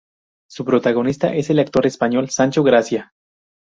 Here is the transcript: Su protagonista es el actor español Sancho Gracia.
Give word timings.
Su 0.49 0.65
protagonista 0.65 1.35
es 1.35 1.51
el 1.51 1.59
actor 1.59 1.85
español 1.85 2.27
Sancho 2.31 2.63
Gracia. 2.63 3.13